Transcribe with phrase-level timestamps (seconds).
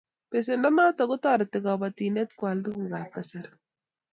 [0.31, 3.51] Pesendo notok ko tareti kabatindet ko al tuguk ab kasari